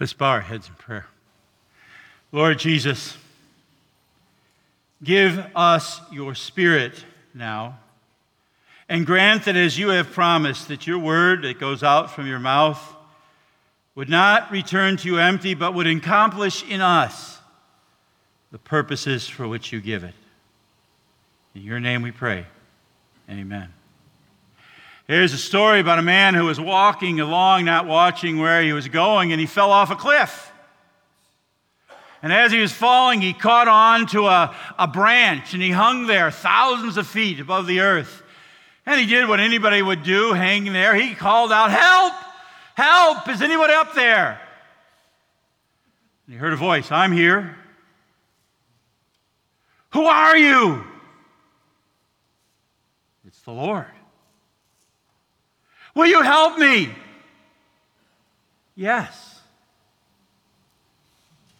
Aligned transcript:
Let's 0.00 0.12
bow 0.12 0.30
our 0.30 0.40
heads 0.40 0.68
in 0.68 0.74
prayer. 0.74 1.06
Lord 2.32 2.58
Jesus, 2.58 3.16
give 5.02 5.38
us 5.54 6.00
your 6.10 6.34
spirit 6.34 7.04
now, 7.32 7.78
and 8.88 9.06
grant 9.06 9.44
that 9.44 9.56
as 9.56 9.78
you 9.78 9.88
have 9.88 10.10
promised, 10.10 10.68
that 10.68 10.86
your 10.86 10.98
word 10.98 11.42
that 11.42 11.60
goes 11.60 11.82
out 11.82 12.10
from 12.10 12.26
your 12.26 12.40
mouth 12.40 12.80
would 13.94 14.08
not 14.08 14.50
return 14.50 14.96
to 14.96 15.08
you 15.08 15.18
empty, 15.18 15.54
but 15.54 15.74
would 15.74 15.86
accomplish 15.86 16.64
in 16.68 16.80
us 16.80 17.38
the 18.50 18.58
purposes 18.58 19.28
for 19.28 19.46
which 19.46 19.72
you 19.72 19.80
give 19.80 20.04
it. 20.04 20.14
In 21.54 21.62
your 21.62 21.80
name 21.80 22.02
we 22.02 22.10
pray. 22.10 22.46
Amen. 23.30 23.72
Here's 25.06 25.34
a 25.34 25.38
story 25.38 25.80
about 25.80 25.98
a 25.98 26.02
man 26.02 26.34
who 26.34 26.44
was 26.44 26.58
walking 26.58 27.20
along, 27.20 27.66
not 27.66 27.86
watching 27.86 28.38
where 28.38 28.62
he 28.62 28.72
was 28.72 28.88
going, 28.88 29.32
and 29.32 29.40
he 29.40 29.46
fell 29.46 29.70
off 29.70 29.90
a 29.90 29.96
cliff. 29.96 30.50
And 32.22 32.32
as 32.32 32.50
he 32.50 32.58
was 32.58 32.72
falling, 32.72 33.20
he 33.20 33.34
caught 33.34 33.68
on 33.68 34.06
to 34.08 34.28
a, 34.28 34.56
a 34.78 34.88
branch 34.88 35.52
and 35.52 35.62
he 35.62 35.70
hung 35.70 36.06
there 36.06 36.30
thousands 36.30 36.96
of 36.96 37.06
feet 37.06 37.38
above 37.38 37.66
the 37.66 37.80
earth. 37.80 38.22
And 38.86 38.98
he 38.98 39.06
did 39.06 39.28
what 39.28 39.40
anybody 39.40 39.82
would 39.82 40.02
do, 40.02 40.32
hanging 40.32 40.72
there. 40.72 40.94
He 40.94 41.14
called 41.14 41.52
out, 41.52 41.70
Help! 41.70 42.14
Help! 42.76 43.28
Is 43.28 43.42
anybody 43.42 43.74
up 43.74 43.94
there? 43.94 44.40
And 46.26 46.34
he 46.34 46.38
heard 46.38 46.54
a 46.54 46.56
voice, 46.56 46.90
I'm 46.90 47.12
here. 47.12 47.56
Who 49.90 50.06
are 50.06 50.36
you? 50.36 50.82
It's 53.26 53.40
the 53.42 53.52
Lord. 53.52 53.93
Will 55.94 56.06
you 56.06 56.22
help 56.22 56.58
me? 56.58 56.90
Yes. 58.74 59.40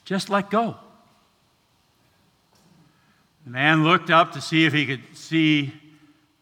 Just 0.05 0.29
let 0.29 0.51
go. 0.51 0.77
The 3.44 3.50
man 3.50 3.84
looked 3.84 4.11
up 4.11 4.33
to 4.33 4.41
see 4.41 4.64
if 4.64 4.72
he 4.72 4.86
could 4.86 5.03
see 5.12 5.72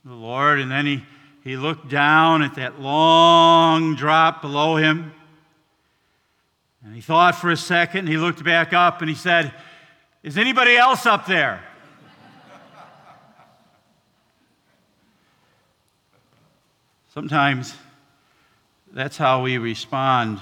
the 0.04 0.14
Lord, 0.14 0.60
and 0.60 0.70
then 0.70 0.86
he, 0.86 1.04
he 1.44 1.56
looked 1.56 1.88
down 1.88 2.42
at 2.42 2.54
that 2.54 2.80
long 2.80 3.94
drop 3.94 4.40
below 4.40 4.76
him. 4.76 5.12
And 6.84 6.94
he 6.94 7.00
thought 7.00 7.34
for 7.34 7.50
a 7.50 7.56
second, 7.56 8.00
and 8.00 8.08
he 8.08 8.16
looked 8.16 8.42
back 8.42 8.72
up 8.72 9.00
and 9.00 9.08
he 9.08 9.14
said, 9.14 9.52
Is 10.22 10.38
anybody 10.38 10.76
else 10.76 11.06
up 11.06 11.26
there? 11.26 11.62
Sometimes 17.14 17.74
that's 18.92 19.16
how 19.16 19.42
we 19.42 19.58
respond 19.58 20.38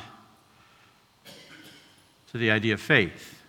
to 2.33 2.39
the 2.39 2.51
idea 2.51 2.75
of 2.75 2.81
faith. 2.81 3.41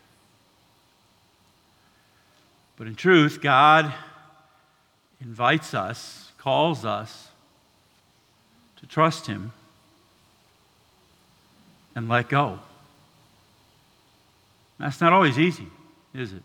But 2.77 2.87
in 2.87 2.95
truth, 2.95 3.41
God 3.41 3.93
invites 5.19 5.73
us, 5.73 6.31
calls 6.37 6.83
us 6.85 7.29
to 8.77 8.87
trust 8.87 9.27
Him 9.27 9.51
and 11.95 12.09
let 12.09 12.29
go. 12.29 12.59
That's 14.79 14.99
not 14.99 15.13
always 15.13 15.37
easy, 15.37 15.67
is 16.15 16.33
it? 16.33 16.41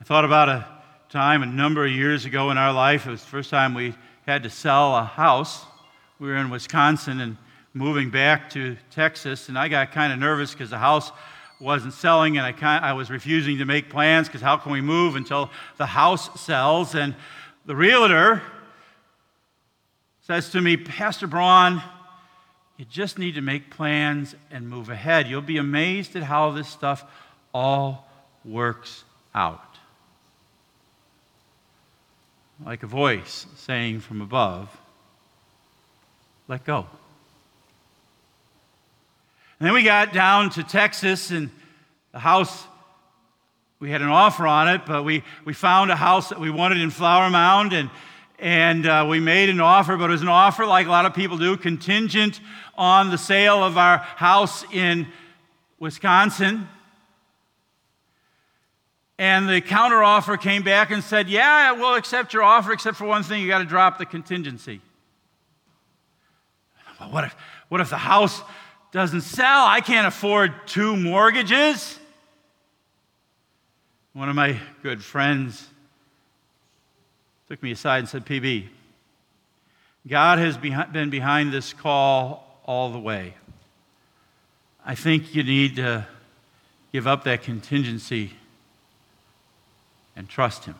I 0.00 0.04
thought 0.04 0.24
about 0.24 0.48
a 0.48 0.66
time 1.10 1.42
a 1.42 1.46
number 1.46 1.84
of 1.84 1.90
years 1.90 2.24
ago 2.24 2.50
in 2.50 2.58
our 2.58 2.72
life. 2.72 3.06
It 3.06 3.10
was 3.10 3.20
the 3.20 3.28
first 3.28 3.50
time 3.50 3.74
we 3.74 3.94
had 4.26 4.44
to 4.44 4.50
sell 4.50 4.96
a 4.96 5.04
house. 5.04 5.64
We 6.18 6.28
were 6.28 6.36
in 6.36 6.50
Wisconsin 6.50 7.20
and 7.20 7.36
moving 7.74 8.10
back 8.10 8.50
to 8.50 8.76
Texas, 8.90 9.48
and 9.48 9.58
I 9.58 9.68
got 9.68 9.92
kind 9.92 10.12
of 10.12 10.18
nervous 10.18 10.52
because 10.52 10.70
the 10.70 10.78
house 10.78 11.10
wasn't 11.60 11.94
selling, 11.94 12.36
and 12.36 12.46
I, 12.46 12.52
kind 12.52 12.84
I 12.84 12.92
was 12.92 13.10
refusing 13.10 13.58
to 13.58 13.64
make 13.64 13.90
plans 13.90 14.28
because 14.28 14.40
how 14.40 14.56
can 14.56 14.72
we 14.72 14.80
move 14.80 15.16
until 15.16 15.50
the 15.78 15.86
house 15.86 16.40
sells? 16.40 16.94
And 16.94 17.14
the 17.66 17.76
realtor 17.76 18.42
says 20.22 20.50
to 20.50 20.60
me, 20.60 20.76
Pastor 20.76 21.26
Braun, 21.26 21.82
you 22.76 22.84
just 22.84 23.18
need 23.18 23.36
to 23.36 23.42
make 23.42 23.70
plans 23.70 24.34
and 24.50 24.68
move 24.68 24.88
ahead. 24.88 25.28
You'll 25.28 25.40
be 25.42 25.58
amazed 25.58 26.16
at 26.16 26.22
how 26.22 26.50
this 26.50 26.68
stuff 26.68 27.04
all 27.54 28.08
works 28.44 29.04
out 29.34 29.72
like 32.64 32.82
a 32.82 32.86
voice 32.86 33.46
saying 33.56 34.00
from 34.00 34.20
above, 34.20 34.68
let 36.52 36.64
go. 36.64 36.86
And 39.58 39.66
then 39.66 39.72
we 39.72 39.84
got 39.84 40.12
down 40.12 40.50
to 40.50 40.62
Texas, 40.62 41.30
and 41.30 41.48
the 42.12 42.18
house, 42.18 42.66
we 43.80 43.90
had 43.90 44.02
an 44.02 44.10
offer 44.10 44.46
on 44.46 44.68
it, 44.68 44.82
but 44.84 45.02
we, 45.02 45.24
we 45.46 45.54
found 45.54 45.90
a 45.90 45.96
house 45.96 46.28
that 46.28 46.38
we 46.38 46.50
wanted 46.50 46.76
in 46.76 46.90
Flower 46.90 47.30
Mound, 47.30 47.72
and, 47.72 47.88
and 48.38 48.84
uh, 48.84 49.06
we 49.08 49.18
made 49.18 49.48
an 49.48 49.62
offer, 49.62 49.96
but 49.96 50.10
it 50.10 50.12
was 50.12 50.20
an 50.20 50.28
offer 50.28 50.66
like 50.66 50.86
a 50.86 50.90
lot 50.90 51.06
of 51.06 51.14
people 51.14 51.38
do, 51.38 51.56
contingent 51.56 52.38
on 52.74 53.08
the 53.08 53.16
sale 53.16 53.64
of 53.64 53.78
our 53.78 53.96
house 53.96 54.62
in 54.74 55.06
Wisconsin. 55.78 56.68
And 59.16 59.48
the 59.48 59.62
counteroffer 59.62 60.38
came 60.38 60.62
back 60.62 60.90
and 60.90 61.02
said, 61.02 61.30
Yeah, 61.30 61.72
we'll 61.72 61.94
accept 61.94 62.34
your 62.34 62.42
offer, 62.42 62.74
except 62.74 62.98
for 62.98 63.06
one 63.06 63.22
thing, 63.22 63.40
you 63.40 63.48
got 63.48 63.60
to 63.60 63.64
drop 63.64 63.96
the 63.96 64.04
contingency. 64.04 64.82
What 67.10 67.24
if, 67.24 67.36
what 67.68 67.80
if 67.80 67.90
the 67.90 67.96
house 67.96 68.40
doesn't 68.92 69.22
sell? 69.22 69.66
I 69.66 69.80
can't 69.80 70.06
afford 70.06 70.52
two 70.66 70.96
mortgages. 70.96 71.98
One 74.12 74.28
of 74.28 74.36
my 74.36 74.58
good 74.82 75.02
friends 75.02 75.66
took 77.48 77.62
me 77.62 77.72
aside 77.72 78.00
and 78.00 78.08
said, 78.08 78.26
PB, 78.26 78.66
God 80.06 80.38
has 80.38 80.56
been 80.58 81.10
behind 81.10 81.52
this 81.52 81.72
call 81.72 82.60
all 82.64 82.90
the 82.90 82.98
way. 82.98 83.34
I 84.84 84.94
think 84.94 85.34
you 85.34 85.42
need 85.42 85.76
to 85.76 86.06
give 86.92 87.06
up 87.06 87.24
that 87.24 87.42
contingency 87.42 88.32
and 90.16 90.28
trust 90.28 90.64
Him. 90.64 90.74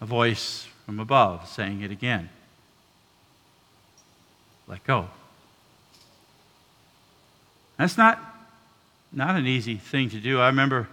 A 0.00 0.06
voice 0.06 0.68
from 0.86 1.00
above 1.00 1.48
saying 1.48 1.82
it 1.82 1.90
again. 1.90 2.30
Let 4.68 4.84
go. 4.84 5.08
That's 7.76 7.98
not, 7.98 8.18
not 9.12 9.36
an 9.36 9.46
easy 9.46 9.76
thing 9.76 10.08
to 10.10 10.20
do. 10.20 10.40
I 10.40 10.46
remember 10.46 10.88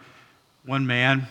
one 0.65 0.85
man 0.85 1.27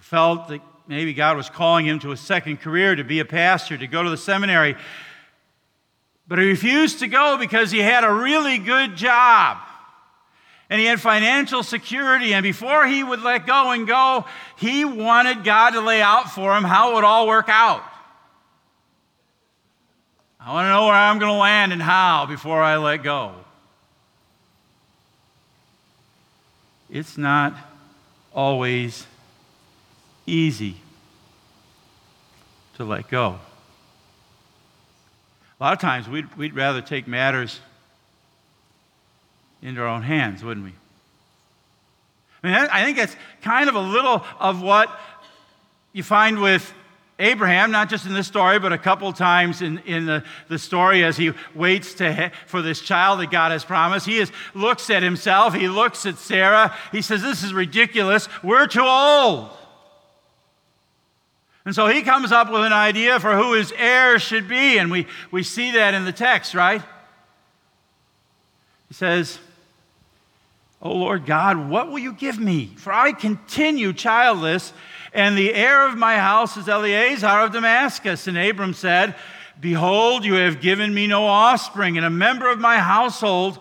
felt 0.00 0.48
that 0.48 0.60
maybe 0.86 1.14
God 1.14 1.36
was 1.36 1.48
calling 1.48 1.86
him 1.86 1.98
to 2.00 2.12
a 2.12 2.16
second 2.16 2.60
career, 2.60 2.94
to 2.94 3.04
be 3.04 3.20
a 3.20 3.24
pastor, 3.24 3.78
to 3.78 3.86
go 3.86 4.02
to 4.02 4.10
the 4.10 4.16
seminary. 4.16 4.76
But 6.28 6.38
he 6.38 6.46
refused 6.46 7.00
to 7.00 7.08
go 7.08 7.38
because 7.38 7.70
he 7.70 7.78
had 7.78 8.04
a 8.04 8.12
really 8.12 8.58
good 8.58 8.96
job 8.96 9.58
and 10.70 10.80
he 10.80 10.86
had 10.86 11.00
financial 11.00 11.64
security. 11.64 12.32
And 12.32 12.44
before 12.44 12.86
he 12.86 13.02
would 13.02 13.20
let 13.20 13.44
go 13.46 13.72
and 13.72 13.86
go, 13.86 14.24
he 14.56 14.84
wanted 14.84 15.42
God 15.42 15.70
to 15.70 15.80
lay 15.80 16.00
out 16.00 16.30
for 16.30 16.56
him 16.56 16.62
how 16.62 16.92
it 16.92 16.94
would 16.94 17.04
all 17.04 17.26
work 17.26 17.48
out. 17.48 17.82
I 20.38 20.52
want 20.52 20.66
to 20.66 20.70
know 20.70 20.86
where 20.86 20.94
I'm 20.94 21.18
going 21.18 21.32
to 21.32 21.38
land 21.38 21.72
and 21.72 21.82
how 21.82 22.24
before 22.24 22.62
I 22.62 22.76
let 22.76 23.02
go. 23.02 23.34
It's 26.88 27.18
not 27.18 27.54
always 28.32 29.06
easy 30.26 30.76
to 32.76 32.84
let 32.84 33.08
go. 33.08 33.38
A 35.58 35.62
lot 35.62 35.72
of 35.74 35.78
times 35.80 36.08
we'd, 36.08 36.34
we'd 36.36 36.54
rather 36.54 36.80
take 36.80 37.06
matters 37.06 37.60
into 39.62 39.80
our 39.80 39.88
own 39.88 40.02
hands, 40.02 40.42
wouldn't 40.42 40.64
we? 40.64 40.72
I 42.42 42.46
mean, 42.46 42.68
I 42.72 42.84
think 42.84 42.96
that's 42.96 43.16
kind 43.42 43.68
of 43.68 43.74
a 43.74 43.80
little 43.80 44.24
of 44.38 44.62
what 44.62 44.88
you 45.92 46.02
find 46.02 46.40
with 46.40 46.72
Abraham, 47.18 47.70
not 47.70 47.90
just 47.90 48.06
in 48.06 48.14
this 48.14 48.26
story, 48.26 48.58
but 48.58 48.72
a 48.72 48.78
couple 48.78 49.12
times 49.12 49.60
in, 49.60 49.78
in 49.80 50.06
the, 50.06 50.24
the 50.48 50.58
story 50.58 51.04
as 51.04 51.18
he 51.18 51.32
waits 51.54 51.94
to, 51.94 52.32
for 52.46 52.62
this 52.62 52.80
child 52.80 53.20
that 53.20 53.30
God 53.30 53.52
has 53.52 53.62
promised. 53.62 54.06
He 54.06 54.18
is, 54.18 54.32
looks 54.54 54.88
at 54.88 55.02
himself, 55.02 55.52
he 55.54 55.68
looks 55.68 56.06
at 56.06 56.16
Sarah, 56.16 56.74
he 56.92 57.02
says, 57.02 57.20
This 57.20 57.42
is 57.42 57.52
ridiculous, 57.52 58.26
we're 58.42 58.66
too 58.66 58.80
old. 58.80 59.50
And 61.66 61.74
so 61.74 61.88
he 61.88 62.00
comes 62.00 62.32
up 62.32 62.50
with 62.50 62.62
an 62.62 62.72
idea 62.72 63.20
for 63.20 63.36
who 63.36 63.52
his 63.52 63.70
heir 63.72 64.18
should 64.18 64.48
be, 64.48 64.78
and 64.78 64.90
we, 64.90 65.06
we 65.30 65.42
see 65.42 65.72
that 65.72 65.92
in 65.92 66.06
the 66.06 66.12
text, 66.12 66.54
right? 66.54 66.82
He 68.88 68.94
says, 68.94 69.38
O 70.82 70.92
Lord 70.92 71.26
God, 71.26 71.68
what 71.68 71.90
will 71.90 71.98
you 71.98 72.12
give 72.12 72.38
me? 72.38 72.72
For 72.76 72.92
I 72.92 73.12
continue 73.12 73.92
childless, 73.92 74.72
and 75.12 75.36
the 75.36 75.52
heir 75.52 75.86
of 75.86 75.98
my 75.98 76.16
house 76.16 76.56
is 76.56 76.68
Eliezer 76.68 77.26
of 77.26 77.52
Damascus. 77.52 78.26
And 78.26 78.38
Abram 78.38 78.72
said, 78.72 79.14
Behold, 79.60 80.24
you 80.24 80.34
have 80.34 80.60
given 80.60 80.94
me 80.94 81.06
no 81.06 81.26
offspring, 81.26 81.98
and 81.98 82.06
a 82.06 82.10
member 82.10 82.50
of 82.50 82.58
my 82.58 82.78
household 82.78 83.58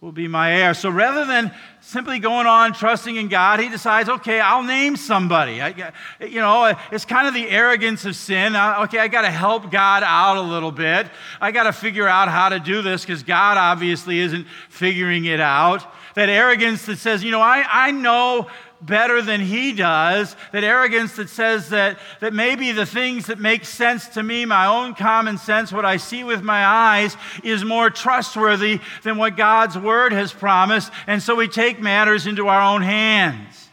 will 0.00 0.12
be 0.12 0.28
my 0.28 0.52
heir. 0.52 0.72
So 0.72 0.88
rather 0.88 1.26
than 1.26 1.52
simply 1.84 2.18
going 2.18 2.46
on 2.46 2.72
trusting 2.72 3.16
in 3.16 3.28
God, 3.28 3.60
he 3.60 3.68
decides, 3.68 4.08
okay, 4.08 4.40
I'll 4.40 4.62
name 4.62 4.96
somebody. 4.96 5.60
I, 5.60 5.92
you 6.20 6.40
know, 6.40 6.74
it's 6.90 7.04
kind 7.04 7.28
of 7.28 7.34
the 7.34 7.48
arrogance 7.48 8.04
of 8.04 8.16
sin. 8.16 8.56
okay, 8.56 8.98
I 8.98 9.08
got 9.08 9.22
to 9.22 9.30
help 9.30 9.70
God 9.70 10.02
out 10.02 10.36
a 10.38 10.40
little 10.40 10.72
bit. 10.72 11.06
I 11.40 11.52
got 11.52 11.64
to 11.64 11.72
figure 11.72 12.08
out 12.08 12.28
how 12.28 12.48
to 12.48 12.58
do 12.58 12.82
this 12.82 13.02
because 13.02 13.22
God 13.22 13.58
obviously 13.58 14.18
isn't 14.20 14.46
figuring 14.68 15.26
it 15.26 15.40
out. 15.40 15.86
That 16.14 16.28
arrogance 16.28 16.86
that 16.86 16.96
says, 16.98 17.22
you 17.22 17.30
know, 17.30 17.40
I, 17.40 17.64
I 17.68 17.90
know 17.90 18.48
better 18.84 19.22
than 19.22 19.40
he 19.40 19.72
does, 19.72 20.36
that 20.52 20.64
arrogance 20.64 21.16
that 21.16 21.28
says 21.28 21.70
that, 21.70 21.98
that 22.20 22.34
maybe 22.34 22.72
the 22.72 22.86
things 22.86 23.26
that 23.26 23.38
make 23.38 23.64
sense 23.64 24.08
to 24.08 24.22
me, 24.22 24.44
my 24.44 24.66
own 24.66 24.94
common 24.94 25.38
sense, 25.38 25.72
what 25.72 25.84
I 25.84 25.96
see 25.96 26.24
with 26.24 26.42
my 26.42 26.64
eyes, 26.64 27.16
is 27.42 27.64
more 27.64 27.90
trustworthy 27.90 28.80
than 29.02 29.16
what 29.16 29.36
God's 29.36 29.78
word 29.78 30.12
has 30.12 30.32
promised. 30.32 30.92
And 31.06 31.22
so 31.22 31.34
we 31.34 31.48
take 31.48 31.80
matters 31.80 32.26
into 32.26 32.48
our 32.48 32.60
own 32.60 32.82
hands. 32.82 33.68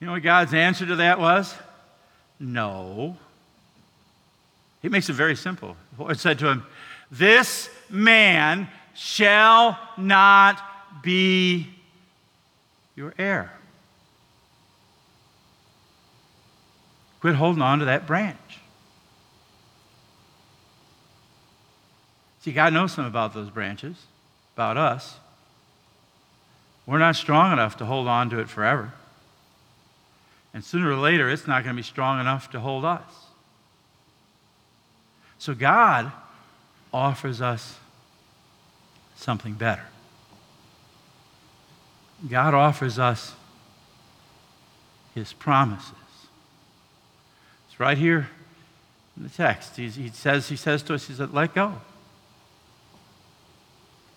You 0.00 0.06
know 0.06 0.14
what 0.14 0.22
God's 0.22 0.54
answer 0.54 0.86
to 0.86 0.96
that 0.96 1.18
was? 1.20 1.54
No. 2.38 3.16
He 4.80 4.88
makes 4.88 5.10
it 5.10 5.14
very 5.14 5.36
simple. 5.36 5.76
The 5.96 6.02
Lord 6.02 6.18
said 6.18 6.38
to 6.38 6.48
him, 6.48 6.64
This 7.10 7.68
man 7.90 8.68
shall 8.94 9.78
not 9.98 10.62
be 11.02 11.68
your 13.00 13.14
heir. 13.18 13.50
Quit 17.20 17.34
holding 17.34 17.62
on 17.62 17.78
to 17.78 17.86
that 17.86 18.06
branch. 18.06 18.60
See, 22.42 22.52
God 22.52 22.74
knows 22.74 22.92
something 22.92 23.08
about 23.08 23.32
those 23.32 23.48
branches, 23.48 23.96
about 24.54 24.76
us. 24.76 25.16
We're 26.84 26.98
not 26.98 27.16
strong 27.16 27.52
enough 27.52 27.78
to 27.78 27.86
hold 27.86 28.06
on 28.06 28.28
to 28.30 28.38
it 28.38 28.50
forever. 28.50 28.92
And 30.52 30.62
sooner 30.62 30.90
or 30.90 30.96
later, 30.96 31.30
it's 31.30 31.46
not 31.46 31.64
going 31.64 31.74
to 31.74 31.82
be 31.82 31.86
strong 31.86 32.20
enough 32.20 32.50
to 32.50 32.60
hold 32.60 32.84
us. 32.84 33.10
So 35.38 35.54
God 35.54 36.12
offers 36.92 37.40
us 37.40 37.78
something 39.16 39.54
better. 39.54 39.86
God 42.28 42.54
offers 42.54 42.98
us 42.98 43.34
his 45.14 45.32
promises. 45.32 45.92
It's 47.68 47.80
right 47.80 47.96
here 47.96 48.28
in 49.16 49.22
the 49.22 49.28
text. 49.28 49.76
He, 49.76 50.08
says, 50.10 50.48
he 50.48 50.56
says 50.56 50.82
to 50.84 50.94
us, 50.94 51.06
he 51.06 51.14
said, 51.14 51.32
let 51.32 51.54
go. 51.54 51.80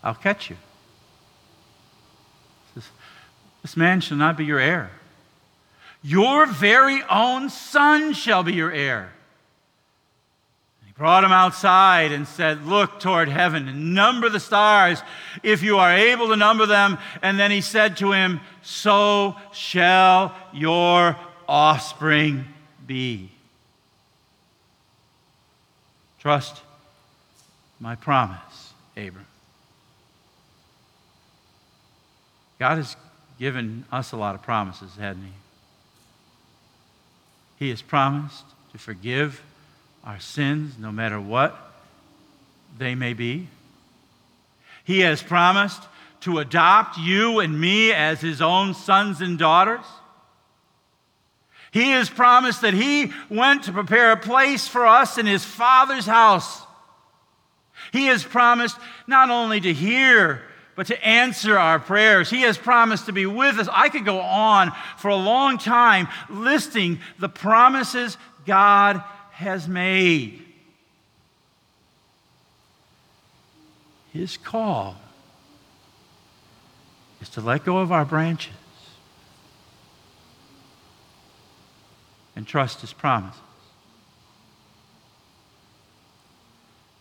I'll 0.04 0.16
catch 0.16 0.50
you. 0.50 0.58
Says, 2.74 2.90
this 3.62 3.78
man 3.78 4.02
shall 4.02 4.18
not 4.18 4.38
be 4.38 4.46
your 4.46 4.60
heir. 4.60 4.92
Your 6.04 6.46
very 6.46 7.02
own 7.10 7.50
son 7.50 8.14
shall 8.14 8.44
be 8.44 8.54
your 8.54 8.72
heir 8.72 9.14
brought 10.96 11.24
him 11.24 11.32
outside 11.32 12.12
and 12.12 12.28
said, 12.28 12.66
Look 12.66 13.00
toward 13.00 13.30
heaven 13.30 13.68
and 13.68 13.94
number 13.94 14.30
the 14.30 14.40
stars 14.40 15.02
if 15.42 15.64
you 15.64 15.78
are 15.78 15.92
able 15.92 16.28
to 16.30 16.36
number 16.36 16.66
them. 16.66 16.98
And 17.22 17.40
then 17.40 17.52
he 17.52 17.62
said 17.62 17.98
to 17.98 18.12
him, 18.12 18.42
So 18.62 19.36
shall 19.52 20.36
your 20.54 21.16
offspring 21.48 22.46
be. 22.86 23.32
Trust 26.20 26.62
my 27.80 27.96
promise, 27.96 28.74
Abram. 28.96 29.26
God 32.60 32.78
has 32.78 32.96
given 33.38 33.84
us 33.92 34.14
a 34.14 34.16
lot 34.16 34.36
of 34.36 34.42
promises, 34.42 34.96
hadn't 34.96 35.24
He? 35.24 35.34
He 37.66 37.70
has 37.72 37.82
promised 37.82 38.46
to 38.72 38.78
forgive 38.78 39.42
our 40.04 40.20
sins, 40.20 40.76
no 40.78 40.92
matter 40.92 41.20
what 41.20 41.58
they 42.78 42.96
may 42.96 43.14
be. 43.14 43.48
He 44.84 45.00
has 45.00 45.22
promised 45.22 45.82
to 46.22 46.40
adopt 46.40 46.98
you 46.98 47.40
and 47.40 47.60
me 47.60 47.92
as 47.92 48.22
his 48.22 48.42
own 48.42 48.74
sons 48.74 49.22
and 49.22 49.38
daughters. 49.38 49.86
He 51.72 51.90
has 51.92 52.10
promised 52.10 52.62
that 52.62 52.74
he 52.74 53.12
went 53.30 53.64
to 53.64 53.72
prepare 53.72 54.12
a 54.12 54.18
place 54.18 54.68
for 54.68 54.86
us 54.86 55.18
in 55.18 55.26
his 55.26 55.44
Father's 55.44 56.06
house. 56.06 56.62
He 57.92 58.06
has 58.08 58.24
promised 58.24 58.78
not 59.08 59.30
only 59.30 59.60
to 59.62 59.74
hear, 59.74 60.42
but 60.76 60.88
to 60.88 61.06
answer 61.06 61.58
our 61.58 61.80
prayers. 61.80 62.30
He 62.30 62.42
has 62.42 62.58
promised 62.58 63.06
to 63.08 63.12
be 63.12 63.26
with 63.26 63.58
us. 63.58 63.68
I 63.72 63.90
could 63.90 64.06
go 64.06 64.20
on 64.20 64.72
for 64.98 65.10
a 65.10 65.16
long 65.16 65.58
time 65.58 66.08
listing 66.30 67.00
the 67.20 67.30
promises 67.30 68.18
God 68.46 69.04
has 69.34 69.68
made. 69.68 70.42
His 74.14 74.38
call 74.38 74.96
is 77.20 77.30
to 77.30 77.42
let 77.42 77.66
go 77.66 77.80
of 77.80 77.92
our 77.92 78.06
branches 78.06 78.54
and 82.36 82.46
trust 82.46 82.82
His 82.82 82.94
promises. 82.94 83.40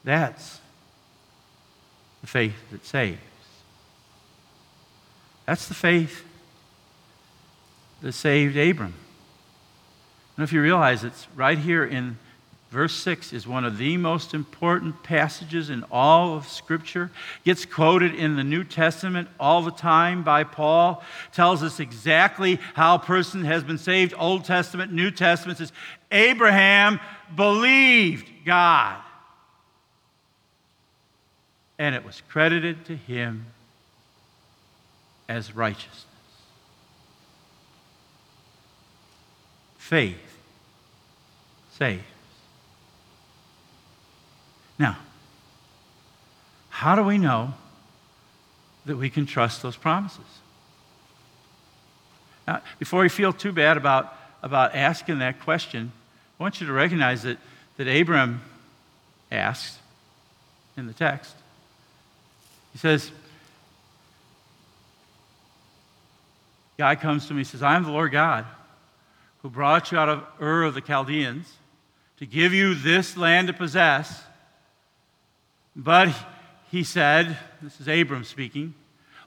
That's 0.04 0.60
the 2.22 2.26
faith 2.26 2.56
that 2.70 2.86
saves. 2.86 3.18
That's 5.44 5.68
the 5.68 5.74
faith 5.74 6.24
that 8.00 8.12
saved 8.12 8.56
Abram. 8.56 8.94
Know 10.36 10.44
if 10.44 10.52
you 10.52 10.62
realize 10.62 11.04
it's 11.04 11.28
right 11.36 11.58
here 11.58 11.84
in 11.84 12.18
verse 12.72 12.94
6 12.94 13.32
is 13.32 13.46
one 13.46 13.64
of 13.64 13.78
the 13.78 13.96
most 13.96 14.34
important 14.34 15.02
passages 15.02 15.70
in 15.70 15.84
all 15.90 16.36
of 16.36 16.48
Scripture. 16.48 17.10
Gets 17.44 17.64
quoted 17.64 18.14
in 18.14 18.34
the 18.34 18.42
New 18.42 18.64
Testament 18.64 19.28
all 19.38 19.62
the 19.62 19.70
time 19.70 20.24
by 20.24 20.42
Paul. 20.42 21.04
Tells 21.32 21.62
us 21.62 21.78
exactly 21.78 22.58
how 22.74 22.96
a 22.96 22.98
person 22.98 23.44
has 23.44 23.62
been 23.62 23.78
saved. 23.78 24.14
Old 24.18 24.44
Testament, 24.44 24.92
New 24.92 25.10
Testament 25.10 25.58
says, 25.58 25.72
Abraham 26.10 26.98
believed 27.36 28.28
God. 28.44 29.00
And 31.78 31.94
it 31.94 32.04
was 32.04 32.22
credited 32.28 32.84
to 32.86 32.96
him 32.96 33.46
as 35.28 35.54
righteousness. 35.54 36.06
faith 39.92 40.38
saves. 41.76 42.11
Now, 44.82 44.98
how 46.70 46.96
do 46.96 47.04
we 47.04 47.16
know 47.16 47.54
that 48.84 48.96
we 48.96 49.10
can 49.10 49.26
trust 49.26 49.62
those 49.62 49.76
promises? 49.76 50.24
Now, 52.48 52.62
before 52.80 53.04
you 53.04 53.08
feel 53.08 53.32
too 53.32 53.52
bad 53.52 53.76
about, 53.76 54.12
about 54.42 54.74
asking 54.74 55.20
that 55.20 55.38
question, 55.38 55.92
I 56.36 56.42
want 56.42 56.60
you 56.60 56.66
to 56.66 56.72
recognize 56.72 57.22
that, 57.22 57.38
that 57.76 57.86
Abram 57.86 58.42
asks 59.30 59.78
in 60.76 60.88
the 60.88 60.92
text. 60.92 61.36
He 62.72 62.78
says, 62.78 63.12
God 66.76 66.98
comes 66.98 67.28
to 67.28 67.34
me, 67.34 67.42
he 67.42 67.44
says, 67.44 67.62
I 67.62 67.76
am 67.76 67.84
the 67.84 67.92
Lord 67.92 68.10
God 68.10 68.46
who 69.42 69.48
brought 69.48 69.92
you 69.92 69.98
out 69.98 70.08
of 70.08 70.24
Ur 70.40 70.64
of 70.64 70.74
the 70.74 70.80
Chaldeans 70.80 71.52
to 72.18 72.26
give 72.26 72.52
you 72.52 72.74
this 72.74 73.16
land 73.16 73.46
to 73.46 73.52
possess. 73.52 74.24
But 75.74 76.14
he 76.70 76.84
said, 76.84 77.36
This 77.60 77.80
is 77.80 77.88
Abram 77.88 78.24
speaking, 78.24 78.74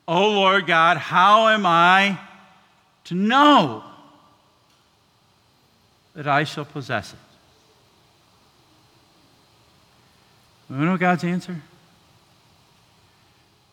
O 0.07 0.29
Lord 0.31 0.67
God, 0.67 0.97
how 0.97 1.47
am 1.47 1.65
I 1.65 2.19
to 3.05 3.15
know 3.15 3.83
that 6.13 6.27
I 6.27 6.43
shall 6.43 6.65
possess 6.65 7.13
it? 7.13 7.19
You 10.69 10.77
know 10.77 10.97
God's 10.97 11.23
answer? 11.23 11.61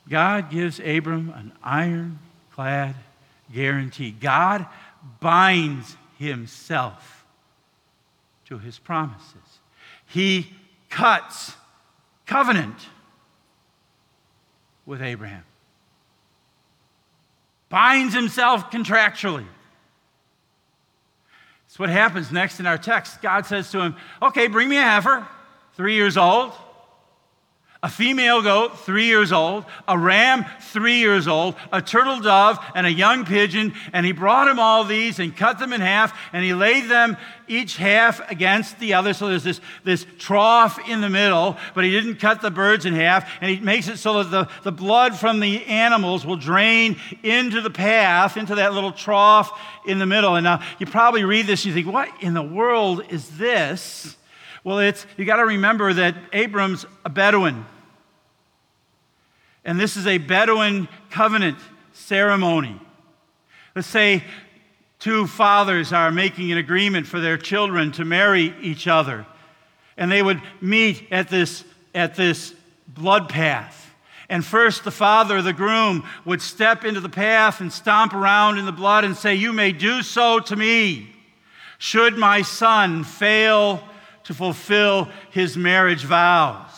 God 0.09 0.51
gives 0.51 0.79
Abram 0.81 1.33
an 1.35 1.53
ironclad 1.63 2.95
guarantee. 3.53 4.11
God 4.11 4.67
binds 5.21 5.97
himself 6.19 7.25
to 8.47 8.59
his 8.59 8.79
promises. 8.79 9.37
He 10.07 10.53
cuts 10.91 11.55
covenant 12.27 12.77
with 14.87 15.03
Abraham, 15.03 15.45
binds 17.69 18.15
himself 18.15 18.71
contractually. 18.71 19.47
That's 21.67 21.79
what 21.79 21.89
happens 21.89 22.31
next 22.31 22.61
in 22.61 22.67
our 22.67 22.79
text. 22.79 23.23
God 23.23 23.47
says 23.47 23.71
to 23.73 23.81
him, 23.81 23.97
Okay, 24.21 24.47
bring 24.49 24.69
me 24.69 24.77
a 24.77 24.83
heifer, 24.83 25.27
three 25.75 25.95
years 25.95 26.17
old 26.17 26.53
a 27.85 27.89
female 27.89 28.43
goat, 28.43 28.79
three 28.79 29.07
years 29.07 29.33
old, 29.33 29.65
a 29.89 29.99
ram, 29.99 30.45
three 30.61 30.99
years 30.99 31.27
old, 31.27 31.57
a 31.73 31.83
turtle 31.83 32.21
dove, 32.21 32.59
and 32.77 32.87
a 32.87 32.93
young 32.93 33.25
pigeon. 33.25 33.75
And 33.93 34.07
he 34.07 34.13
brought 34.13 34.47
him 34.47 34.61
all 34.61 34.85
these 34.85 35.19
and 35.19 35.37
cut 35.37 35.59
them 35.59 35.73
in 35.73 35.81
half, 35.81 36.17
and 36.33 36.45
he 36.45 36.55
laid 36.55 36.89
them 36.89 37.17
each 37.49 37.77
half 37.77 38.31
against 38.31 38.79
the 38.79 38.95
other. 38.95 39.13
So 39.13 39.29
there's 39.29 39.43
this, 39.43 39.61
this 39.83 40.07
trough 40.19 40.79
in 40.89 41.01
the 41.01 41.11
middle, 41.11 41.57
but 41.75 41.83
he 41.83 41.91
didn't 41.91 42.17
cut 42.17 42.41
the 42.41 42.53
birds 42.53 42.87
in 42.87 42.95
half. 42.95 43.29
And 43.41 43.51
he 43.51 43.59
makes 43.59 43.89
it 43.89 43.99
so 43.99 44.23
that 44.23 44.31
the, 44.31 44.49
the 44.63 44.73
blood 44.73 45.17
from 45.17 45.41
the 45.41 45.65
animals 45.67 46.25
will 46.25 46.37
drain 46.37 46.97
into 47.25 47.61
the 47.61 47.71
path, 47.71 48.37
into 48.37 48.55
that 48.55 48.75
little 48.75 48.93
trough 48.93 49.51
in 49.87 49.99
the 49.99 50.07
middle. 50.07 50.37
And 50.37 50.45
now 50.45 50.63
you 50.79 50.87
probably 50.87 51.25
read 51.25 51.49
this 51.49 51.65
and 51.65 51.75
you 51.75 51.83
think, 51.83 51.93
what 51.93 52.09
in 52.23 52.35
the 52.35 52.43
world 52.43 53.03
is 53.09 53.29
this? 53.39 54.17
Well, 54.65 54.79
it's 54.79 55.07
you 55.17 55.25
got 55.25 55.37
to 55.37 55.45
remember 55.47 55.93
that 55.93 56.15
Abram's 56.33 56.87
a 57.05 57.11
Bedouin. 57.11 57.67
And 59.65 59.79
this 59.79 59.97
is 59.97 60.07
a 60.07 60.19
Bedouin 60.19 60.89
covenant 61.11 61.59
ceremony. 61.93 62.81
Let's 63.75 63.89
say 63.89 64.23
two 64.99 65.27
fathers 65.27 65.93
are 65.93 66.13
making 66.13 66.53
an 66.53 66.59
agreement 66.59 67.07
for 67.07 67.19
their 67.19 67.37
children 67.37 67.91
to 67.93 68.05
marry 68.05 68.55
each 68.61 68.87
other. 68.87 69.27
And 69.97 70.11
they 70.11 70.23
would 70.23 70.41
meet 70.61 71.09
at 71.11 71.29
this, 71.29 71.65
at 71.95 72.15
this 72.15 72.55
blood 72.87 73.29
path. 73.29 73.91
And 74.29 74.45
first, 74.45 74.85
the 74.85 74.91
father, 74.91 75.43
the 75.43 75.53
groom, 75.53 76.07
would 76.25 76.41
step 76.41 76.85
into 76.85 77.01
the 77.01 77.09
path 77.09 77.61
and 77.61 77.73
stomp 77.73 78.15
around 78.15 78.59
in 78.59 78.65
the 78.65 78.73
blood 78.73 79.05
and 79.05 79.17
say, 79.17 79.35
You 79.35 79.53
may 79.53 79.73
do 79.73 80.03
so 80.03 80.39
to 80.41 80.57
me, 80.57 81.15
should 81.79 82.17
my 82.17 82.43
son 82.43 83.05
fail 83.05 83.83
to 84.25 84.35
fulfill 84.35 85.09
his 85.31 85.57
marriage 85.57 86.05
vows. 86.05 86.71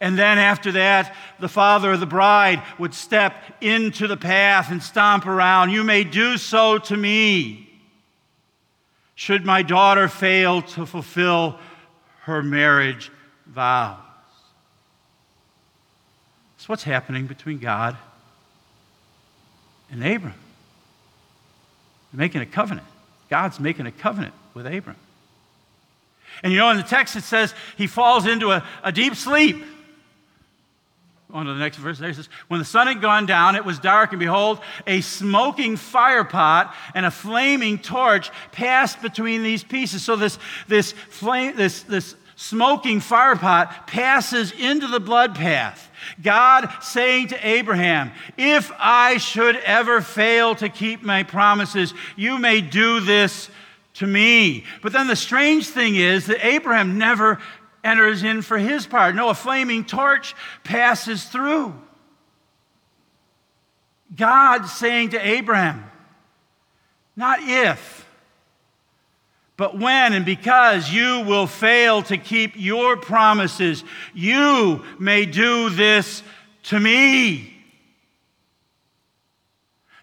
And 0.00 0.18
then 0.18 0.38
after 0.38 0.72
that, 0.72 1.14
the 1.38 1.48
father 1.48 1.92
of 1.92 2.00
the 2.00 2.06
bride 2.06 2.62
would 2.78 2.92
step 2.92 3.34
into 3.60 4.08
the 4.08 4.16
path 4.16 4.70
and 4.70 4.82
stomp 4.82 5.26
around. 5.26 5.70
You 5.70 5.84
may 5.84 6.02
do 6.02 6.36
so 6.38 6.78
to 6.78 6.96
me. 6.96 7.68
Should 9.14 9.44
my 9.44 9.62
daughter 9.62 10.08
fail 10.08 10.62
to 10.62 10.86
fulfill 10.86 11.58
her 12.22 12.42
marriage 12.42 13.10
vows. 13.46 13.98
That's 16.56 16.68
what's 16.68 16.84
happening 16.84 17.26
between 17.26 17.58
God 17.58 17.96
and 19.90 20.04
Abram. 20.04 20.34
They're 22.12 22.18
making 22.18 22.40
a 22.40 22.46
covenant. 22.46 22.86
God's 23.28 23.58
making 23.58 23.86
a 23.86 23.92
covenant 23.92 24.34
with 24.54 24.66
Abram. 24.66 24.96
And 26.42 26.52
you 26.52 26.58
know, 26.58 26.70
in 26.70 26.76
the 26.76 26.82
text 26.82 27.16
it 27.16 27.24
says 27.24 27.54
he 27.76 27.86
falls 27.86 28.26
into 28.26 28.50
a, 28.50 28.64
a 28.82 28.92
deep 28.92 29.14
sleep 29.14 29.64
on 31.32 31.46
to 31.46 31.54
the 31.54 31.58
next 31.58 31.78
verse. 31.78 31.98
There 31.98 32.10
it 32.10 32.16
says, 32.16 32.28
When 32.48 32.60
the 32.60 32.64
sun 32.64 32.86
had 32.86 33.00
gone 33.00 33.26
down, 33.26 33.56
it 33.56 33.64
was 33.64 33.78
dark, 33.78 34.12
and 34.12 34.20
behold, 34.20 34.60
a 34.86 35.00
smoking 35.00 35.76
fire 35.76 36.24
pot 36.24 36.74
and 36.94 37.06
a 37.06 37.10
flaming 37.10 37.78
torch 37.78 38.30
passed 38.52 39.00
between 39.00 39.42
these 39.42 39.64
pieces. 39.64 40.04
So 40.04 40.16
this, 40.16 40.38
this, 40.68 40.92
flame, 40.92 41.56
this, 41.56 41.82
this 41.84 42.14
smoking 42.36 43.00
fire 43.00 43.36
pot 43.36 43.86
passes 43.86 44.52
into 44.52 44.86
the 44.88 45.00
blood 45.00 45.34
path. 45.34 45.90
God 46.22 46.68
saying 46.82 47.28
to 47.28 47.46
Abraham, 47.46 48.12
If 48.36 48.70
I 48.78 49.16
should 49.16 49.56
ever 49.56 50.00
fail 50.00 50.54
to 50.56 50.68
keep 50.68 51.02
my 51.02 51.22
promises, 51.22 51.94
you 52.16 52.38
may 52.38 52.60
do 52.60 53.00
this 53.00 53.48
to 53.94 54.06
me. 54.06 54.64
But 54.82 54.92
then 54.92 55.06
the 55.06 55.16
strange 55.16 55.68
thing 55.68 55.96
is 55.96 56.26
that 56.26 56.44
Abraham 56.44 56.98
never 56.98 57.40
enters 57.84 58.22
in 58.22 58.42
for 58.42 58.58
his 58.58 58.86
part. 58.86 59.14
No, 59.14 59.28
a 59.28 59.34
flaming 59.34 59.84
torch 59.84 60.34
passes 60.64 61.24
through. 61.24 61.74
God 64.14 64.66
saying 64.66 65.10
to 65.10 65.26
Abraham, 65.26 65.90
not 67.16 67.40
if, 67.42 68.06
but 69.56 69.78
when 69.78 70.12
and 70.12 70.24
because 70.24 70.90
you 70.90 71.20
will 71.20 71.46
fail 71.46 72.02
to 72.04 72.16
keep 72.16 72.52
your 72.56 72.96
promises, 72.96 73.84
you 74.14 74.84
may 74.98 75.26
do 75.26 75.70
this 75.70 76.22
to 76.64 76.80
me. 76.80 77.48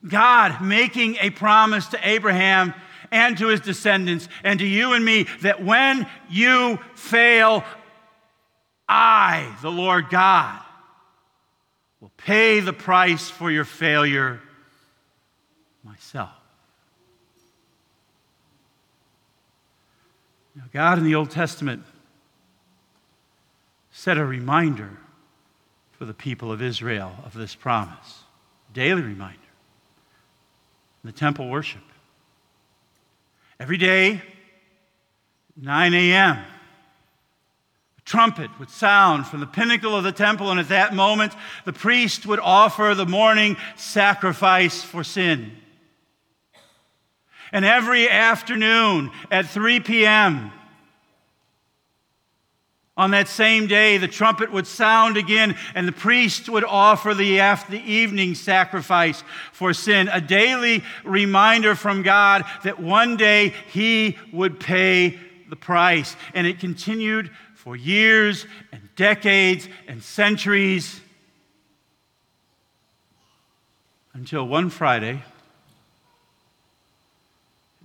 God 0.08 0.62
making 0.62 1.18
a 1.20 1.30
promise 1.30 1.88
to 1.88 2.08
Abraham 2.08 2.74
and 3.12 3.38
to 3.38 3.48
his 3.48 3.60
descendants 3.62 4.28
and 4.44 4.60
to 4.60 4.66
you 4.66 4.94
and 4.94 5.04
me 5.04 5.28
that 5.42 5.64
when 5.64 6.08
you 6.30 6.80
fail, 6.96 7.64
I, 8.88 9.56
the 9.62 9.72
Lord 9.72 10.10
God, 10.10 10.62
will 12.02 12.12
pay 12.18 12.60
the 12.60 12.74
price 12.74 13.30
for 13.30 13.52
your 13.52 13.66
failure 13.66 14.40
myself. 15.84 16.32
Now, 20.56 20.64
God 20.74 20.98
in 20.98 21.04
the 21.04 21.16
Old 21.16 21.32
Testament 21.32 21.84
set 23.92 24.18
a 24.18 24.26
reminder 24.26 24.98
for 25.92 26.06
the 26.06 26.14
people 26.14 26.52
of 26.52 26.62
Israel 26.62 27.14
of 27.26 27.34
this 27.34 27.54
promise, 27.56 28.24
daily 28.74 29.02
reminder. 29.02 29.38
The 31.04 31.12
temple 31.12 31.50
worship. 31.50 31.82
Every 33.60 33.78
day, 33.78 34.22
9 35.58 35.94
a.m., 35.94 36.38
a 36.38 38.02
trumpet 38.06 38.50
would 38.58 38.70
sound 38.70 39.28
from 39.28 39.42
the 39.42 39.46
pinnacle 39.46 39.96
of 39.96 40.06
the 40.06 40.14
temple, 40.14 40.50
and 40.50 40.60
at 40.60 40.70
that 40.70 40.96
moment, 40.96 41.34
the 41.66 41.74
priest 41.74 42.26
would 42.26 42.40
offer 42.40 42.96
the 42.96 43.06
morning 43.06 43.58
sacrifice 43.76 44.82
for 44.82 45.04
sin. 45.04 45.58
And 47.52 47.66
every 47.66 48.10
afternoon 48.10 49.12
at 49.30 49.48
3 49.48 49.82
p.m., 49.82 50.52
on 53.00 53.12
that 53.12 53.30
same 53.30 53.66
day, 53.66 53.98
the 53.98 54.10
trumpet 54.10 54.52
would 54.52 54.68
sound 54.68 55.16
again, 55.16 55.56
and 55.74 55.88
the 55.88 55.94
priest 55.94 56.50
would 56.50 56.66
offer 56.66 57.14
the, 57.14 57.40
after 57.40 57.72
the 57.72 57.82
evening 57.82 58.36
sacrifice 58.36 59.24
for 59.54 59.74
sin, 59.74 60.10
a 60.10 60.20
daily 60.20 60.84
reminder 61.06 61.76
from 61.76 62.04
God 62.04 62.44
that 62.66 62.78
one 62.78 63.16
day 63.16 63.54
he 63.72 64.18
would 64.34 64.60
pay 64.60 65.18
the 65.48 65.56
price. 65.56 66.18
And 66.34 66.46
it 66.46 66.60
continued 66.60 67.32
for 67.56 67.78
years 67.78 68.46
and 68.74 68.82
decades 68.98 69.70
and 69.88 70.04
centuries 70.04 71.00
until 74.14 74.46
one 74.46 74.70
Friday, 74.70 75.24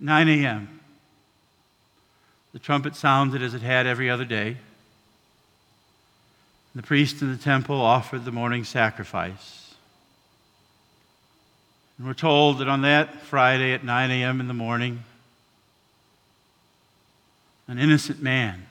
9 0.01 0.29
a.m., 0.29 0.81
the 2.53 2.59
trumpet 2.59 2.97
sounded 2.97 3.43
as 3.43 3.55
it 3.55 3.63
had 3.63 3.87
every 3.87 4.11
other 4.11 4.25
day. 4.25 4.57
The 6.75 6.83
priest 6.83 7.23
in 7.23 7.31
the 7.31 7.39
temple 7.39 7.81
offered 7.81 8.25
the 8.25 8.33
morning 8.33 8.65
sacrifice. 8.65 9.75
And 11.99 12.07
we're 12.07 12.15
told 12.15 12.59
that 12.59 12.69
on 12.69 12.83
that 12.83 13.21
Friday 13.23 13.73
at 13.73 13.85
9 13.85 14.11
a.m. 14.11 14.41
in 14.41 14.49
the 14.49 14.55
morning, 14.55 15.05
an 17.69 17.79
innocent 17.79 18.21
man 18.21 18.67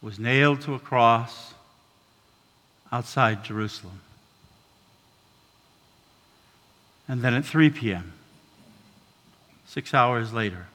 was 0.00 0.18
nailed 0.18 0.62
to 0.62 0.74
a 0.74 0.78
cross 0.78 1.52
outside 2.90 3.44
Jerusalem. 3.44 4.00
And 7.06 7.20
then 7.20 7.34
at 7.34 7.44
3 7.44 7.70
p.m., 7.70 8.12
six 9.66 9.92
hours 9.92 10.32
later, 10.32 10.66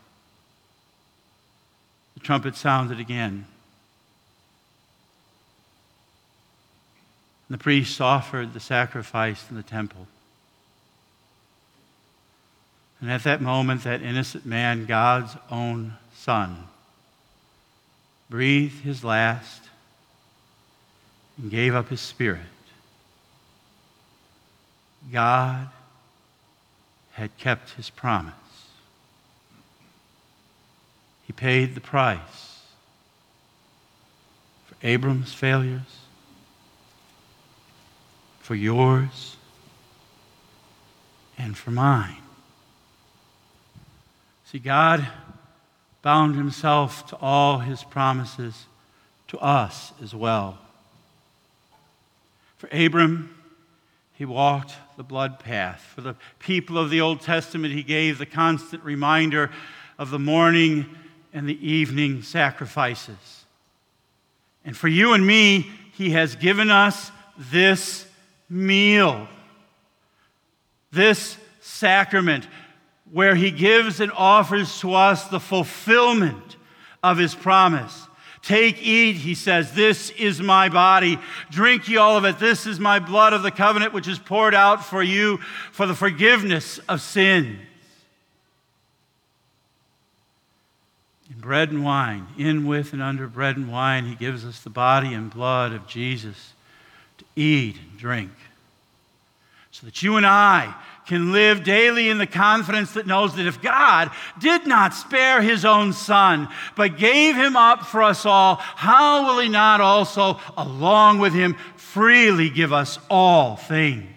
the 2.14 2.20
trumpet 2.20 2.56
sounded 2.56 3.00
again. 3.00 3.46
And 7.48 7.60
the 7.60 7.64
priests 7.64 8.00
offered 8.00 8.54
the 8.54 8.60
sacrifice 8.60 9.46
in 9.50 9.56
the 9.56 9.64
temple. 9.64 10.08
And 13.02 13.12
at 13.12 13.24
that 13.24 13.42
moment, 13.42 13.84
that 13.84 14.02
innocent 14.02 14.46
man, 14.46 14.86
God's 14.86 15.36
own 15.52 15.96
son, 16.16 16.68
breathed 18.30 18.84
his 18.84 19.04
last 19.04 19.64
and 21.38 21.52
gave 21.52 21.76
up 21.76 21.90
his 21.90 22.00
spirit. 22.00 22.40
God 25.12 25.68
had 27.14 27.38
kept 27.38 27.72
his 27.72 27.90
promise. 27.90 28.34
He 31.26 31.34
paid 31.34 31.76
the 31.76 31.82
price 31.82 32.62
for 34.66 34.76
Abram's 34.82 35.34
failures 35.34 36.03
for 38.54 38.58
yours 38.58 39.36
and 41.40 41.58
for 41.58 41.72
mine. 41.72 42.22
See, 44.46 44.60
God 44.60 45.08
bound 46.04 46.36
himself 46.36 47.08
to 47.08 47.16
all 47.16 47.58
his 47.58 47.84
promises 47.84 48.68
to 49.30 49.40
us 49.40 49.92
as 50.04 50.14
well. 50.14 50.60
For 52.60 52.70
Abram, 52.72 53.36
he 54.14 54.24
walked 54.24 54.74
the 54.98 55.04
blood 55.04 55.40
path. 55.40 55.82
For 55.96 56.02
the 56.02 56.16
people 56.38 56.78
of 56.78 56.92
the 56.92 57.02
Old 57.02 57.22
Testament, 57.22 57.74
he 57.74 57.82
gave 57.82 58.20
the 58.20 58.28
constant 58.28 58.84
reminder 58.84 59.50
of 59.98 60.12
the 60.12 60.20
morning 60.20 60.86
and 61.34 61.50
the 61.50 61.68
evening 61.68 62.22
sacrifices. 62.22 63.46
And 64.64 64.78
for 64.78 64.90
you 64.90 65.14
and 65.14 65.26
me, 65.26 65.72
he 65.94 66.12
has 66.12 66.36
given 66.36 66.70
us 66.70 67.12
this 67.36 68.06
meal, 68.54 69.28
this 70.92 71.38
sacrament, 71.60 72.48
where 73.12 73.36
he 73.36 73.52
gives 73.52 74.00
and 74.00 74.12
offers 74.12 74.80
to 74.80 74.94
us 74.94 75.28
the 75.28 75.40
fulfillment 75.40 76.56
of 77.02 77.18
his 77.18 77.36
promise. 77.36 78.08
Take, 78.42 78.82
eat, 78.82 79.14
he 79.16 79.36
says, 79.36 79.74
this 79.74 80.10
is 80.12 80.42
my 80.42 80.70
body. 80.70 81.18
Drink 81.50 81.88
ye 81.88 81.98
all 81.98 82.18
of 82.18 82.26
it. 82.26 82.40
This 82.40 82.66
is 82.68 82.80
my 82.80 83.00
blood 83.00 83.34
of 83.34 83.42
the 83.42 83.52
covenant, 83.52 83.94
which 83.94 84.08
is 84.08 84.20
poured 84.20 84.54
out 84.54 84.84
for 84.84 85.02
you 85.02 85.38
for 85.72 85.86
the 85.86 85.96
forgiveness 85.96 86.80
of 86.90 87.02
sins. 87.02 87.60
In 91.30 91.40
bread 91.40 91.72
and 91.72 91.84
wine, 91.86 92.28
in, 92.38 92.68
with, 92.68 92.94
and 92.94 93.02
under 93.02 93.28
bread 93.28 93.56
and 93.56 93.72
wine, 93.72 94.06
he 94.06 94.16
gives 94.16 94.46
us 94.46 94.60
the 94.60 94.70
body 94.70 95.14
and 95.14 95.32
blood 95.32 95.72
of 95.72 95.88
Jesus 95.88 96.54
to 97.18 97.26
eat 97.36 97.78
and 97.78 97.98
drink. 97.98 98.32
So 99.72 99.86
that 99.86 100.02
you 100.04 100.18
and 100.18 100.26
I 100.26 100.74
can 101.06 101.32
live 101.32 101.64
daily 101.64 102.10
in 102.10 102.18
the 102.18 102.28
confidence 102.28 102.94
that 102.94 103.08
knows 103.08 103.36
that 103.36 103.46
if 103.46 103.62
God 103.62 104.12
did 104.40 104.66
not 104.66 104.94
spare 104.94 105.42
his 105.42 105.66
own 105.66 105.94
son, 105.94 106.48
but 106.76 106.98
gave 106.98 107.36
him 107.36 107.56
up 107.56 107.86
for 107.86 108.02
us 108.02 108.26
all, 108.26 108.56
how 108.56 109.28
will 109.28 109.42
he 109.42 109.50
not 109.50 109.82
also, 109.82 110.40
along 110.56 111.20
with 111.20 111.34
him, 111.34 111.56
freely 111.76 112.50
give 112.50 112.72
us 112.72 113.00
all 113.10 113.56
things? 113.56 114.08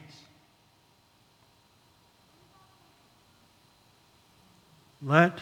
Let 5.03 5.39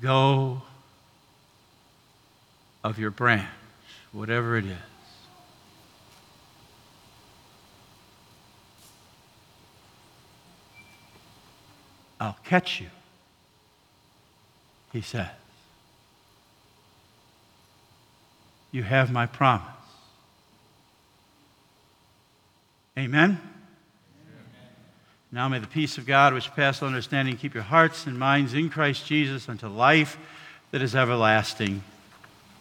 go 0.00 0.62
of 2.82 2.98
your 2.98 3.10
branch, 3.10 3.48
whatever 4.12 4.56
it 4.56 4.64
is. 4.64 4.76
I'll 12.20 12.36
catch 12.44 12.80
you, 12.80 12.88
he 14.92 15.00
says. 15.00 15.26
You 18.70 18.82
have 18.82 19.10
my 19.10 19.26
promise. 19.26 19.66
Amen? 22.96 23.30
Amen? 23.30 23.40
Now 25.32 25.48
may 25.48 25.58
the 25.58 25.66
peace 25.66 25.96
of 25.96 26.06
God, 26.06 26.34
which 26.34 26.54
passes 26.54 26.82
understanding, 26.82 27.36
keep 27.36 27.54
your 27.54 27.62
hearts 27.62 28.06
and 28.06 28.18
minds 28.18 28.52
in 28.54 28.68
Christ 28.68 29.06
Jesus 29.06 29.48
unto 29.48 29.66
life 29.66 30.18
that 30.70 30.82
is 30.82 30.94
everlasting. 30.94 31.82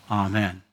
Amen. 0.10 0.63